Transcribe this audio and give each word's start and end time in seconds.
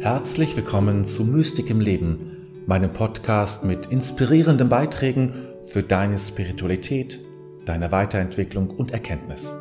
Herzlich 0.00 0.56
willkommen 0.56 1.04
zu 1.04 1.24
Mystik 1.24 1.68
im 1.68 1.78
Leben, 1.78 2.64
meinem 2.66 2.90
Podcast 2.90 3.64
mit 3.64 3.84
inspirierenden 3.88 4.70
Beiträgen 4.70 5.34
für 5.68 5.82
deine 5.82 6.16
Spiritualität, 6.16 7.20
deine 7.66 7.92
Weiterentwicklung 7.92 8.70
und 8.70 8.92
Erkenntnis. 8.92 9.54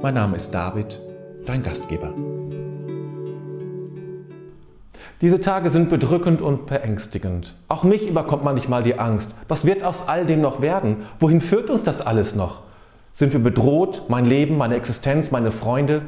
Mein 0.00 0.14
Name 0.14 0.36
ist 0.36 0.52
David, 0.52 1.00
dein 1.46 1.64
Gastgeber. 1.64 2.14
Diese 5.20 5.40
Tage 5.40 5.68
sind 5.68 5.90
bedrückend 5.90 6.42
und 6.42 6.66
beängstigend. 6.66 7.56
Auch 7.66 7.82
mich 7.82 8.06
überkommt 8.06 8.44
manchmal 8.44 8.84
die 8.84 9.00
Angst. 9.00 9.34
Was 9.48 9.64
wird 9.64 9.82
aus 9.82 10.06
all 10.06 10.26
dem 10.26 10.42
noch 10.42 10.62
werden? 10.62 10.98
Wohin 11.18 11.40
führt 11.40 11.70
uns 11.70 11.82
das 11.82 12.00
alles 12.00 12.36
noch? 12.36 12.62
Sind 13.12 13.32
wir 13.32 13.40
bedroht? 13.40 14.04
Mein 14.06 14.26
Leben, 14.26 14.56
meine 14.56 14.76
Existenz, 14.76 15.32
meine 15.32 15.50
Freunde? 15.50 16.02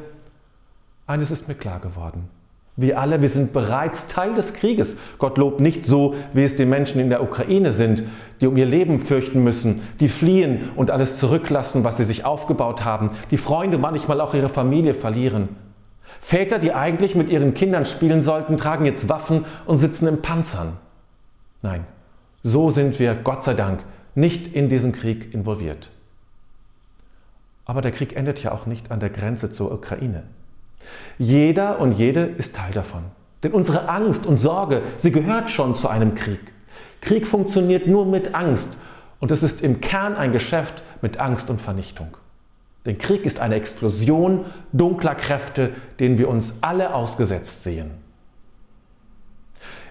Eines 1.07 1.29
ist 1.29 1.49
mir 1.49 1.55
klar 1.55 1.81
geworden. 1.81 2.29
Wir 2.77 2.99
alle, 2.99 3.21
wir 3.21 3.29
sind 3.29 3.53
bereits 3.53 4.09
Teil 4.09 4.33
des 4.33 4.53
Krieges. 4.53 4.97
Gott 5.17 5.37
lobt 5.37 5.61
nicht 5.61 5.85
so, 5.85 6.15
wie 6.33 6.43
es 6.43 6.57
die 6.57 6.65
Menschen 6.65 6.99
in 6.99 7.09
der 7.09 7.23
Ukraine 7.23 7.71
sind, 7.71 8.03
die 8.41 8.47
um 8.47 8.57
ihr 8.57 8.65
Leben 8.65 8.99
fürchten 8.99 9.43
müssen, 9.43 9.81
die 10.01 10.09
fliehen 10.09 10.71
und 10.75 10.91
alles 10.91 11.17
zurücklassen, 11.17 11.85
was 11.85 11.95
sie 11.97 12.03
sich 12.03 12.25
aufgebaut 12.25 12.83
haben, 12.83 13.11
die 13.31 13.37
Freunde 13.37 13.77
manchmal 13.77 14.19
auch 14.19 14.33
ihre 14.33 14.49
Familie 14.49 14.93
verlieren. 14.93 15.49
Väter, 16.19 16.59
die 16.59 16.73
eigentlich 16.73 17.15
mit 17.15 17.29
ihren 17.29 17.53
Kindern 17.53 17.85
spielen 17.85 18.21
sollten, 18.21 18.57
tragen 18.57 18.85
jetzt 18.85 19.07
Waffen 19.07 19.45
und 19.65 19.77
sitzen 19.77 20.07
in 20.07 20.21
Panzern. 20.21 20.73
Nein, 21.61 21.85
so 22.43 22.71
sind 22.71 22.99
wir, 22.99 23.15
Gott 23.15 23.43
sei 23.43 23.53
Dank, 23.53 23.79
nicht 24.15 24.53
in 24.53 24.67
diesen 24.67 24.91
Krieg 24.91 25.33
involviert. 25.33 25.91
Aber 27.65 27.81
der 27.81 27.91
Krieg 27.91 28.15
endet 28.15 28.43
ja 28.43 28.51
auch 28.51 28.65
nicht 28.65 28.91
an 28.91 28.99
der 28.99 29.09
Grenze 29.09 29.51
zur 29.51 29.71
Ukraine. 29.71 30.23
Jeder 31.17 31.79
und 31.79 31.93
jede 31.93 32.21
ist 32.21 32.55
Teil 32.55 32.71
davon. 32.73 33.03
Denn 33.43 33.51
unsere 33.51 33.89
Angst 33.89 34.25
und 34.25 34.39
Sorge, 34.39 34.81
sie 34.97 35.11
gehört 35.11 35.51
schon 35.51 35.75
zu 35.75 35.87
einem 35.87 36.15
Krieg. 36.15 36.39
Krieg 37.01 37.27
funktioniert 37.27 37.87
nur 37.87 38.05
mit 38.05 38.33
Angst 38.33 38.77
und 39.19 39.31
es 39.31 39.43
ist 39.43 39.61
im 39.61 39.81
Kern 39.81 40.15
ein 40.15 40.31
Geschäft 40.31 40.81
mit 41.01 41.19
Angst 41.19 41.49
und 41.49 41.61
Vernichtung. 41.61 42.17
Denn 42.85 42.97
Krieg 42.97 43.25
ist 43.25 43.39
eine 43.39 43.55
Explosion 43.55 44.45
dunkler 44.71 45.15
Kräfte, 45.15 45.71
denen 45.99 46.17
wir 46.17 46.29
uns 46.29 46.59
alle 46.61 46.93
ausgesetzt 46.93 47.63
sehen. 47.63 47.91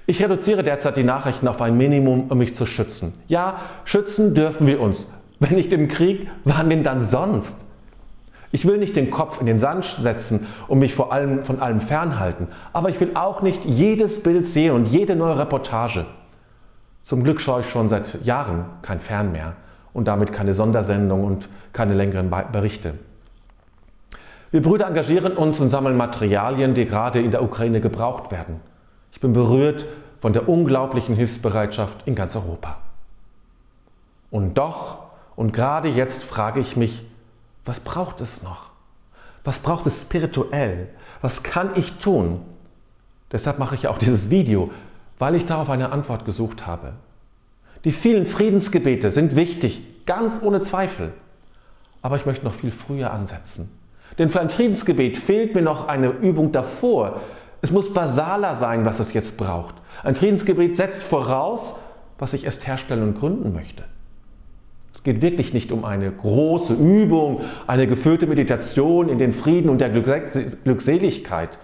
Ich 0.07 0.23
reduziere 0.23 0.63
derzeit 0.63 0.97
die 0.97 1.03
Nachrichten 1.03 1.49
auf 1.49 1.63
ein 1.63 1.77
Minimum, 1.77 2.31
um 2.31 2.39
mich 2.39 2.55
zu 2.55 2.67
schützen. 2.67 3.15
Ja, 3.27 3.61
schützen 3.85 4.35
dürfen 4.35 4.67
wir 4.67 4.81
uns. 4.81 5.07
Wenn 5.41 5.55
nicht 5.55 5.73
im 5.73 5.89
Krieg, 5.89 6.29
wann 6.45 6.69
denn 6.69 6.83
dann 6.83 7.01
sonst? 7.01 7.64
Ich 8.55 8.65
will 8.65 8.79
nicht 8.79 8.95
den 8.95 9.11
Kopf 9.11 9.41
in 9.41 9.47
den 9.47 9.59
Sand 9.59 9.97
setzen 9.99 10.47
und 10.69 10.79
mich 10.79 10.95
vor 10.95 11.13
allem, 11.13 11.43
von 11.43 11.59
allem 11.59 11.81
fernhalten, 11.81 12.47
aber 12.73 12.89
ich 12.89 13.01
will 13.01 13.11
auch 13.15 13.43
nicht 13.43 13.65
jedes 13.65 14.23
Bild 14.23 14.47
sehen 14.47 14.77
und 14.77 14.87
jede 14.87 15.17
neue 15.17 15.37
Reportage. 15.37 16.05
Zum 17.03 17.25
Glück 17.25 17.41
schaue 17.41 17.63
ich 17.63 17.69
schon 17.69 17.89
seit 17.89 18.25
Jahren 18.25 18.67
kein 18.81 19.01
Fern 19.01 19.33
mehr 19.33 19.55
und 19.93 20.07
damit 20.07 20.33
keine 20.33 20.55
Sondersendung 20.55 21.25
und 21.25 21.49
keine 21.73 21.95
längeren 21.95 22.31
Berichte. 22.53 22.95
Wir 24.53 24.63
Brüder 24.63 24.87
engagieren 24.87 25.37
uns 25.37 25.59
und 25.59 25.71
sammeln 25.71 25.97
Materialien, 25.97 26.75
die 26.75 26.87
gerade 26.87 27.21
in 27.21 27.33
der 27.33 27.43
Ukraine 27.43 27.81
gebraucht 27.81 28.31
werden. 28.31 28.61
Ich 29.11 29.19
bin 29.19 29.33
berührt 29.33 29.85
von 30.21 30.33
der 30.33 30.49
unglaublichen 30.49 31.17
Hilfsbereitschaft 31.17 32.07
in 32.07 32.15
ganz 32.15 32.37
Europa. 32.37 32.77
Und 34.31 34.59
doch, 34.59 34.99
und 35.35 35.53
gerade 35.53 35.89
jetzt 35.89 36.23
frage 36.23 36.61
ich 36.61 36.77
mich, 36.77 37.05
was 37.65 37.81
braucht 37.81 38.21
es 38.21 38.43
noch? 38.43 38.71
Was 39.45 39.59
braucht 39.59 39.87
es 39.87 40.01
spirituell? 40.03 40.89
Was 41.21 41.43
kann 41.43 41.71
ich 41.77 41.95
tun? 41.95 42.41
Deshalb 43.33 43.59
mache 43.59 43.75
ich 43.75 43.89
auch 43.89 43.99
dieses 43.99 44.31
Video, 44.31 44.71
weil 45.19 45.35
ich 45.35 45.47
darauf 45.47 45.71
eine 45.71 45.93
Antwort 45.93 46.25
gesucht 46.25 46.67
habe. 46.67 46.95
Die 47.85 47.93
vielen 47.93 48.27
Friedensgebete 48.27 49.11
sind 49.11 49.37
wichtig, 49.37 49.83
ganz 50.07 50.43
ohne 50.43 50.63
Zweifel. 50.63 51.13
Aber 52.01 52.17
ich 52.17 52.27
möchte 52.27 52.45
noch 52.45 52.55
viel 52.55 52.71
früher 52.71 53.13
ansetzen. 53.13 53.71
Denn 54.19 54.31
für 54.31 54.41
ein 54.41 54.51
Friedensgebet 54.51 55.19
fehlt 55.19 55.55
mir 55.55 55.63
noch 55.63 55.89
eine 55.89 56.09
Übung 56.09 56.53
davor. 56.53 57.21
Es 57.63 57.71
muss 57.71 57.93
basaler 57.93 58.55
sein, 58.55 58.85
was 58.85 59.01
es 59.01 59.13
jetzt 59.13 59.37
braucht. 59.37 59.75
Ein 60.03 60.15
Friedensgebet 60.15 60.77
setzt 60.77 61.03
voraus, 61.03 61.77
was 62.19 62.33
ich 62.33 62.45
erst 62.45 62.67
herstellen 62.67 63.03
und 63.03 63.19
gründen 63.19 63.53
möchte. 63.53 63.85
Es 65.05 65.13
geht 65.13 65.21
wirklich 65.21 65.53
nicht 65.53 65.71
um 65.71 65.85
eine 65.85 66.11
große 66.11 66.73
Übung, 66.73 67.43
eine 67.67 67.87
geführte 67.87 68.27
Meditation 68.27 69.11
in 69.11 69.19
den 69.19 69.35
Frieden 69.35 69.69
und 69.69 69.83
der 69.83 69.91
Glückseligkeit. 69.91 71.59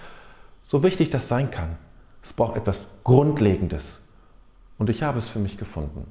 So 0.67 0.83
wichtig 0.83 1.09
das 1.09 1.29
sein 1.29 1.51
kann. 1.51 1.79
Es 2.23 2.35
braucht 2.35 2.59
etwas 2.59 2.89
Grundlegendes. 3.03 3.97
Und 4.77 4.91
ich 4.91 5.03
habe 5.03 5.21
es 5.21 5.27
für 5.27 5.39
mich 5.39 5.57
gefunden. 5.57 6.07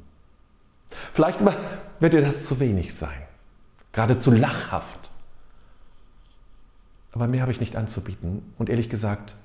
Vielleicht 1.14 1.40
wird 2.00 2.14
dir 2.14 2.22
das 2.22 2.48
zu 2.48 2.60
wenig 2.60 2.96
sein, 2.96 3.22
geradezu 3.92 4.32
lachhaft. 4.32 5.12
Aber 7.12 7.28
mehr 7.28 7.44
habe 7.44 7.52
ich 7.52 7.60
nicht 7.60 7.76
anzubieten. 7.76 8.56
Und 8.58 8.72
ehrlich 8.72 8.90
gesagt, 8.90 9.36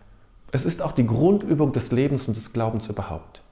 es 0.52 0.64
ist 0.64 0.80
auch 0.80 0.92
die 0.92 1.06
Grundübung 1.06 1.74
des 1.74 1.92
Lebens 1.92 2.28
und 2.28 2.36
des 2.38 2.54
Glaubens 2.54 2.88
überhaupt. 2.88 3.42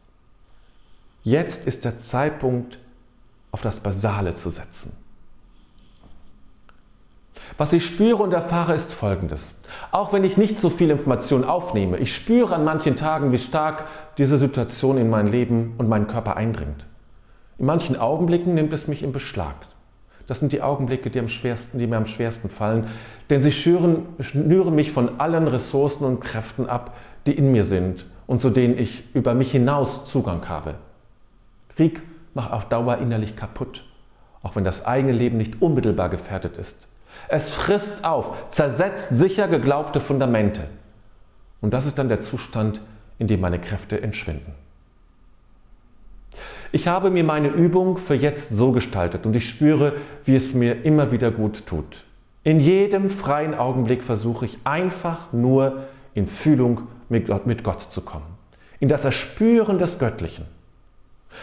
Jetzt 1.22 1.66
ist 1.66 1.84
der 1.84 1.98
Zeitpunkt, 1.98 2.78
auf 3.52 3.62
das 3.62 3.80
Basale 3.80 4.34
zu 4.34 4.50
setzen. 4.50 4.96
Was 7.58 7.72
ich 7.72 7.84
spüre 7.86 8.22
und 8.22 8.32
erfahre, 8.32 8.74
ist 8.74 8.92
Folgendes. 8.92 9.50
Auch 9.90 10.12
wenn 10.12 10.24
ich 10.24 10.36
nicht 10.36 10.60
so 10.60 10.70
viel 10.70 10.90
Information 10.90 11.44
aufnehme, 11.44 11.98
ich 11.98 12.14
spüre 12.14 12.54
an 12.54 12.64
manchen 12.64 12.96
Tagen, 12.96 13.30
wie 13.30 13.38
stark 13.38 13.84
diese 14.18 14.38
Situation 14.38 14.96
in 14.96 15.10
mein 15.10 15.26
Leben 15.26 15.74
und 15.78 15.88
meinen 15.88 16.06
Körper 16.06 16.36
eindringt. 16.36 16.86
In 17.58 17.66
manchen 17.66 17.96
Augenblicken 17.96 18.54
nimmt 18.54 18.72
es 18.72 18.88
mich 18.88 19.02
in 19.02 19.12
Beschlag. 19.12 19.54
Das 20.26 20.40
sind 20.40 20.52
die 20.52 20.62
Augenblicke, 20.62 21.10
die, 21.10 21.18
am 21.18 21.28
schwersten, 21.28 21.78
die 21.78 21.86
mir 21.86 21.96
am 21.96 22.06
schwersten 22.06 22.48
fallen, 22.48 22.86
denn 23.28 23.42
sie 23.42 23.52
schüren, 23.52 24.06
schnüren 24.20 24.74
mich 24.74 24.90
von 24.92 25.20
allen 25.20 25.46
Ressourcen 25.46 26.04
und 26.04 26.20
Kräften 26.20 26.68
ab, 26.68 26.96
die 27.26 27.32
in 27.32 27.52
mir 27.52 27.64
sind 27.64 28.06
und 28.26 28.40
zu 28.40 28.50
denen 28.50 28.78
ich 28.78 29.04
über 29.14 29.34
mich 29.34 29.50
hinaus 29.50 30.06
Zugang 30.06 30.48
habe. 30.48 30.76
Krieg 31.76 32.02
macht 32.34 32.52
auf 32.52 32.68
Dauer 32.68 32.98
innerlich 32.98 33.36
kaputt, 33.36 33.84
auch 34.42 34.56
wenn 34.56 34.64
das 34.64 34.84
eigene 34.84 35.12
Leben 35.12 35.36
nicht 35.36 35.60
unmittelbar 35.62 36.08
gefährdet 36.08 36.56
ist. 36.56 36.88
Es 37.28 37.50
frisst 37.50 38.04
auf, 38.04 38.50
zersetzt 38.50 39.10
sicher 39.10 39.48
geglaubte 39.48 40.00
Fundamente. 40.00 40.62
Und 41.60 41.72
das 41.72 41.86
ist 41.86 41.98
dann 41.98 42.08
der 42.08 42.20
Zustand, 42.20 42.80
in 43.18 43.28
dem 43.28 43.40
meine 43.40 43.58
Kräfte 43.58 44.02
entschwinden. 44.02 44.54
Ich 46.72 46.88
habe 46.88 47.10
mir 47.10 47.22
meine 47.22 47.48
Übung 47.48 47.98
für 47.98 48.14
jetzt 48.14 48.48
so 48.48 48.72
gestaltet 48.72 49.26
und 49.26 49.36
ich 49.36 49.48
spüre, 49.48 49.92
wie 50.24 50.34
es 50.34 50.54
mir 50.54 50.84
immer 50.84 51.12
wieder 51.12 51.30
gut 51.30 51.66
tut. 51.66 52.04
In 52.44 52.58
jedem 52.58 53.10
freien 53.10 53.54
Augenblick 53.54 54.02
versuche 54.02 54.46
ich 54.46 54.58
einfach 54.64 55.32
nur 55.32 55.84
in 56.14 56.26
Fühlung 56.26 56.88
mit 57.08 57.26
Gott, 57.26 57.46
mit 57.46 57.62
Gott 57.62 57.82
zu 57.82 58.00
kommen. 58.00 58.24
In 58.80 58.88
das 58.88 59.04
Erspüren 59.04 59.78
des 59.78 59.98
Göttlichen. 59.98 60.46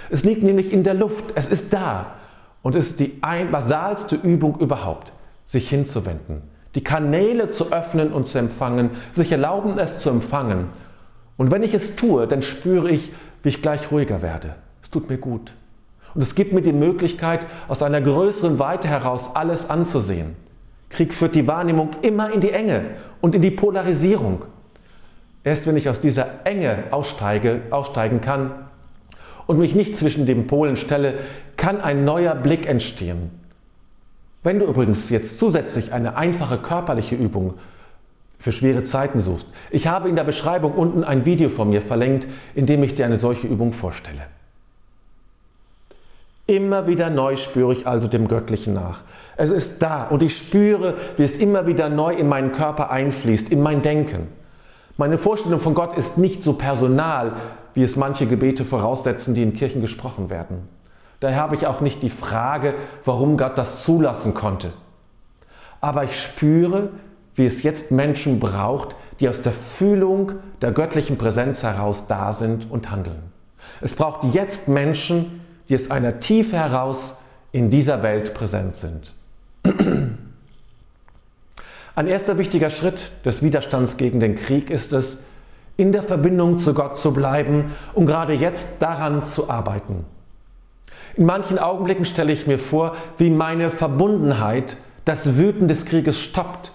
Es 0.09 0.23
liegt 0.23 0.44
nämlich 0.44 0.72
in 0.72 0.83
der 0.83 0.94
Luft, 0.94 1.25
es 1.35 1.50
ist 1.50 1.73
da 1.73 2.16
und 2.61 2.75
es 2.75 2.91
ist 2.91 3.00
die 3.00 3.19
basalste 3.51 4.16
Übung 4.16 4.59
überhaupt 4.59 5.13
sich 5.50 5.67
hinzuwenden, 5.67 6.44
die 6.75 6.83
Kanäle 6.83 7.50
zu 7.50 7.72
öffnen 7.72 8.13
und 8.13 8.27
zu 8.27 8.38
empfangen, 8.38 8.91
sich 9.11 9.31
erlauben, 9.31 9.79
es 9.79 10.00
zu 10.00 10.11
empfangen. 10.11 10.67
Und 11.38 11.50
wenn 11.50 11.63
ich 11.63 11.73
es 11.73 11.95
tue, 11.95 12.27
dann 12.27 12.44
spüre 12.44 12.91
ich, 12.91 13.11
wie 13.41 13.50
ich 13.50 13.61
gleich 13.63 13.91
ruhiger 13.91 14.22
werde. 14.22 14.55
Es 14.83 14.91
tut 14.91 15.09
mir 15.09 15.17
gut. 15.17 15.53
Und 16.13 16.21
es 16.21 16.35
gibt 16.35 16.53
mir 16.53 16.61
die 16.61 16.73
Möglichkeit, 16.73 17.47
aus 17.67 17.81
einer 17.81 18.01
größeren 18.01 18.59
Weite 18.59 18.88
heraus 18.88 19.35
alles 19.35 19.71
anzusehen. 19.71 20.35
Krieg 20.89 21.15
führt 21.15 21.33
die 21.33 21.47
Wahrnehmung 21.47 21.92
immer 22.03 22.31
in 22.31 22.42
die 22.42 22.51
Enge 22.51 22.85
und 23.21 23.33
in 23.33 23.42
die 23.42 23.51
Polarisierung. 23.51 24.44
Erst 25.44 25.65
wenn 25.65 25.77
ich 25.77 25.89
aus 25.89 26.00
dieser 26.00 26.45
Enge 26.45 26.85
aussteige, 26.92 27.62
aussteigen 27.71 28.21
kann 28.21 28.51
und 29.50 29.57
mich 29.57 29.74
nicht 29.74 29.98
zwischen 29.98 30.28
den 30.28 30.46
Polen 30.46 30.75
stelle, 30.75 31.16
kann 31.57 31.81
ein 31.81 32.06
neuer 32.06 32.36
Blick 32.36 32.68
entstehen. 32.68 33.31
Wenn 34.44 34.60
du 34.60 34.68
übrigens 34.68 35.10
jetzt 35.10 35.40
zusätzlich 35.40 35.92
eine 35.92 36.16
einfache 36.16 36.60
körperliche 36.60 37.16
Übung 37.16 37.56
für 38.38 38.51
schwere 38.51 38.84
Zeiten 38.84 39.22
suchst, 39.22 39.48
ich 39.72 39.88
habe 39.88 40.07
in 40.07 40.16
der 40.16 40.24
Beschreibung 40.24 40.74
unten 40.74 41.04
ein 41.04 41.25
Video 41.25 41.50
von 41.50 41.72
mir 41.72 41.81
verlinkt, 41.81 42.28
in 42.54 42.68
dem 42.68 42.84
ich 42.84 42.94
dir 42.94 43.06
eine 43.07 43.18
solche 43.18 43.48
Übung 43.48 43.74
vorstelle. 43.74 44.22
Immer 46.45 46.86
wieder 46.86 47.10
neu 47.10 47.36
spüre 47.36 47.74
ich 47.74 47.88
also 47.88 48.07
dem 48.07 48.28
Göttlichen 48.28 48.75
nach. 48.75 49.02
Es 49.36 49.50
ist 49.50 49.81
da 49.81 50.04
und 50.04 50.22
ich 50.22 50.38
spüre, 50.38 50.94
wie 51.18 51.24
es 51.24 51.40
immer 51.40 51.66
wieder 51.66 51.90
neu 51.90 52.13
in 52.13 52.30
meinen 52.30 52.52
Körper 52.52 52.92
einfließt, 52.92 53.52
in 53.52 53.63
mein 53.63 53.81
Denken. 53.81 54.28
Meine 54.95 55.18
Vorstellung 55.18 55.60
von 55.60 55.74
Gott 55.74 55.98
ist 55.98 56.19
nicht 56.19 56.44
so 56.44 56.54
personal, 56.54 57.34
wie 57.80 57.84
es 57.84 57.96
manche 57.96 58.28
Gebete 58.28 58.66
voraussetzen, 58.66 59.34
die 59.34 59.42
in 59.42 59.54
Kirchen 59.54 59.80
gesprochen 59.80 60.30
werden. 60.30 60.68
Daher 61.22 61.38
habe 61.38 61.56
ich 61.56 61.66
auch 61.66 61.80
nicht 61.80 62.04
die 62.04 62.10
Frage, 62.10 62.74
warum 63.06 63.38
Gott 63.38 63.58
das 63.58 63.86
zulassen 63.86 64.34
konnte. 64.34 64.74
Aber 65.80 66.04
ich 66.04 66.22
spüre, 66.22 66.90
wie 67.36 67.46
es 67.46 67.64
jetzt 67.64 67.90
Menschen 67.90 68.42
braucht, 68.42 68.98
die 69.22 69.30
aus 69.30 69.44
der 69.44 69.54
Fühlung 69.54 70.34
der 70.62 70.74
göttlichen 70.74 71.18
Präsenz 71.18 71.64
heraus 71.64 72.06
da 72.08 72.34
sind 72.34 72.70
und 72.70 72.92
handeln. 72.92 73.31
Es 73.80 73.96
braucht 73.96 74.26
jetzt 74.34 74.68
Menschen, 74.68 75.40
die 75.70 75.76
aus 75.76 75.90
einer 75.90 76.20
Tiefe 76.20 76.58
heraus 76.58 77.16
in 77.54 77.70
dieser 77.70 78.04
Welt 78.04 78.34
präsent 78.34 78.76
sind. 78.76 79.14
Ein 81.96 82.08
erster 82.08 82.38
wichtiger 82.38 82.72
Schritt 82.72 83.10
des 83.24 83.42
Widerstands 83.42 83.96
gegen 83.96 84.20
den 84.20 84.36
Krieg 84.36 84.70
ist 84.70 84.92
es, 84.92 85.24
in 85.80 85.94
der 85.94 86.04
Verbindung 86.04 86.58
zu 86.58 86.74
Gott 86.74 86.98
zu 86.98 87.14
bleiben 87.14 87.74
und 87.94 88.06
gerade 88.06 88.34
jetzt 88.34 88.81
daran 88.81 89.24
zu 89.24 89.50
arbeiten. 89.50 90.06
In 91.16 91.26
manchen 91.26 91.58
Augenblicken 91.58 92.04
stelle 92.04 92.34
ich 92.34 92.48
mir 92.48 92.60
vor, 92.60 92.98
wie 93.18 93.30
meine 93.30 93.72
Verbundenheit 93.72 94.76
das 95.06 95.38
Wüten 95.38 95.70
des 95.70 95.86
Krieges 95.86 96.20
stoppt. 96.20 96.74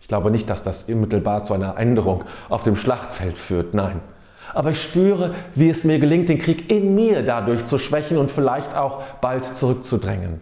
Ich 0.00 0.08
glaube 0.08 0.30
nicht, 0.30 0.48
dass 0.48 0.62
das 0.62 0.84
unmittelbar 0.84 1.44
zu 1.44 1.52
einer 1.52 1.76
Änderung 1.76 2.24
auf 2.48 2.62
dem 2.62 2.74
Schlachtfeld 2.74 3.36
führt, 3.36 3.74
nein. 3.74 4.00
Aber 4.54 4.70
ich 4.70 4.82
spüre, 4.82 5.34
wie 5.54 5.68
es 5.68 5.84
mir 5.84 5.98
gelingt, 5.98 6.30
den 6.30 6.38
Krieg 6.38 6.72
in 6.72 6.94
mir 6.94 7.22
dadurch 7.22 7.66
zu 7.66 7.76
schwächen 7.76 8.16
und 8.16 8.30
vielleicht 8.30 8.74
auch 8.74 9.02
bald 9.20 9.44
zurückzudrängen. 9.44 10.40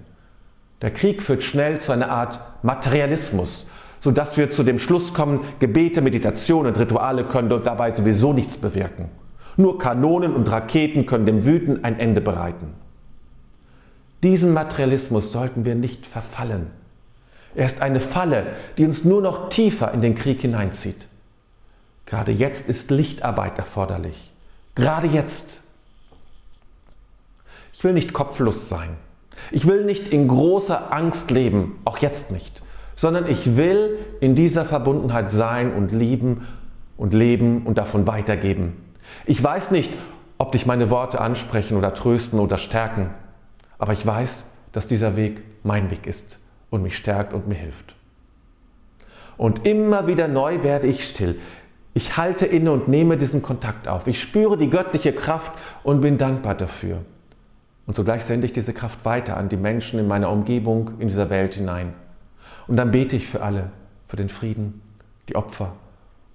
Der 0.80 0.92
Krieg 0.92 1.24
führt 1.24 1.42
schnell 1.42 1.80
zu 1.80 1.90
einer 1.90 2.08
Art 2.08 2.38
Materialismus, 2.62 3.66
sodass 4.00 4.36
wir 4.36 4.50
zu 4.50 4.62
dem 4.62 4.78
Schluss 4.78 5.14
kommen, 5.14 5.40
Gebete, 5.58 6.00
Meditation 6.00 6.66
und 6.66 6.78
Rituale 6.78 7.24
können 7.24 7.48
dabei 7.48 7.92
sowieso 7.92 8.32
nichts 8.32 8.56
bewirken. 8.56 9.08
Nur 9.56 9.78
Kanonen 9.78 10.34
und 10.34 10.50
Raketen 10.50 11.06
können 11.06 11.26
dem 11.26 11.44
Wüten 11.44 11.84
ein 11.84 11.98
Ende 11.98 12.20
bereiten. 12.20 12.74
Diesen 14.22 14.52
Materialismus 14.52 15.32
sollten 15.32 15.64
wir 15.64 15.74
nicht 15.74 16.06
verfallen. 16.06 16.68
Er 17.54 17.66
ist 17.66 17.82
eine 17.82 18.00
Falle, 18.00 18.46
die 18.76 18.84
uns 18.84 19.04
nur 19.04 19.20
noch 19.20 19.48
tiefer 19.48 19.92
in 19.92 20.00
den 20.00 20.14
Krieg 20.14 20.40
hineinzieht. 20.40 21.06
Gerade 22.06 22.32
jetzt 22.32 22.68
ist 22.68 22.90
Lichtarbeit 22.90 23.58
erforderlich. 23.58 24.32
Gerade 24.74 25.08
jetzt. 25.08 25.60
Ich 27.72 27.84
will 27.84 27.92
nicht 27.92 28.12
kopflos 28.12 28.68
sein. 28.68 28.90
Ich 29.50 29.66
will 29.66 29.84
nicht 29.84 30.08
in 30.08 30.28
großer 30.28 30.92
Angst 30.92 31.30
leben, 31.30 31.78
auch 31.84 31.98
jetzt 31.98 32.30
nicht, 32.30 32.62
sondern 32.98 33.28
ich 33.28 33.56
will 33.56 33.96
in 34.18 34.34
dieser 34.34 34.64
Verbundenheit 34.64 35.30
sein 35.30 35.72
und 35.72 35.92
lieben 35.92 36.48
und 36.96 37.14
leben 37.14 37.62
und 37.64 37.78
davon 37.78 38.08
weitergeben. 38.08 38.76
Ich 39.24 39.42
weiß 39.42 39.70
nicht, 39.70 39.90
ob 40.36 40.50
dich 40.50 40.66
meine 40.66 40.90
Worte 40.90 41.20
ansprechen 41.20 41.76
oder 41.76 41.94
trösten 41.94 42.40
oder 42.40 42.58
stärken, 42.58 43.10
aber 43.78 43.92
ich 43.92 44.04
weiß, 44.04 44.50
dass 44.72 44.88
dieser 44.88 45.14
Weg 45.14 45.42
mein 45.62 45.92
Weg 45.92 46.08
ist 46.08 46.40
und 46.70 46.82
mich 46.82 46.96
stärkt 46.96 47.32
und 47.32 47.46
mir 47.46 47.54
hilft. 47.54 47.94
Und 49.36 49.64
immer 49.64 50.08
wieder 50.08 50.26
neu 50.26 50.64
werde 50.64 50.88
ich 50.88 51.08
still. 51.08 51.38
Ich 51.94 52.16
halte 52.16 52.46
inne 52.46 52.72
und 52.72 52.88
nehme 52.88 53.16
diesen 53.16 53.42
Kontakt 53.42 53.86
auf. 53.86 54.08
Ich 54.08 54.20
spüre 54.20 54.58
die 54.58 54.70
göttliche 54.70 55.12
Kraft 55.12 55.52
und 55.84 56.00
bin 56.00 56.18
dankbar 56.18 56.56
dafür. 56.56 56.98
Und 57.86 57.94
zugleich 57.94 58.24
sende 58.24 58.46
ich 58.46 58.52
diese 58.52 58.74
Kraft 58.74 59.04
weiter 59.04 59.36
an 59.36 59.48
die 59.48 59.56
Menschen 59.56 60.00
in 60.00 60.08
meiner 60.08 60.30
Umgebung, 60.30 60.90
in 60.98 61.06
dieser 61.06 61.30
Welt 61.30 61.54
hinein. 61.54 61.94
Und 62.68 62.76
dann 62.76 62.90
bete 62.90 63.16
ich 63.16 63.26
für 63.26 63.42
alle, 63.42 63.70
für 64.06 64.16
den 64.16 64.28
Frieden, 64.28 64.80
die 65.28 65.36
Opfer 65.36 65.74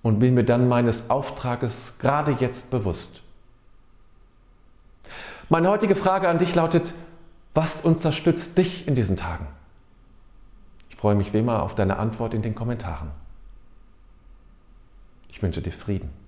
und 0.01 0.19
bin 0.19 0.33
mir 0.33 0.43
dann 0.43 0.67
meines 0.67 1.09
Auftrages 1.09 1.95
gerade 1.99 2.31
jetzt 2.39 2.71
bewusst. 2.71 3.21
Meine 5.49 5.69
heutige 5.69 5.95
Frage 5.95 6.27
an 6.27 6.39
dich 6.39 6.53
lautet, 6.55 6.93
was 7.53 7.85
unterstützt 7.85 8.57
dich 8.57 8.87
in 8.87 8.95
diesen 8.95 9.15
Tagen? 9.15 9.47
Ich 10.89 10.95
freue 10.95 11.15
mich 11.15 11.33
wie 11.33 11.39
immer 11.39 11.61
auf 11.63 11.75
deine 11.75 11.97
Antwort 11.97 12.33
in 12.33 12.41
den 12.41 12.55
Kommentaren. 12.55 13.11
Ich 15.29 15.41
wünsche 15.41 15.61
dir 15.61 15.71
Frieden. 15.71 16.22